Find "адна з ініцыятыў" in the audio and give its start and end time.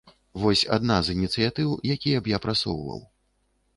0.77-1.69